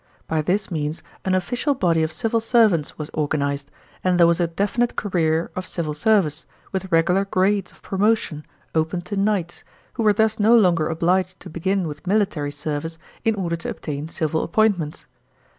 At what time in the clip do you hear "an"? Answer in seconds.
1.25-1.35